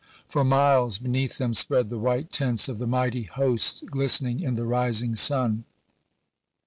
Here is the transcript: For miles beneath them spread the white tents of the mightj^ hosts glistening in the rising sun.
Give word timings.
For 0.27 0.43
miles 0.43 0.97
beneath 0.97 1.37
them 1.37 1.53
spread 1.53 1.89
the 1.89 1.99
white 1.99 2.31
tents 2.31 2.67
of 2.67 2.79
the 2.79 2.87
mightj^ 2.87 3.29
hosts 3.29 3.81
glistening 3.85 4.39
in 4.39 4.55
the 4.55 4.65
rising 4.65 5.13
sun. 5.13 5.63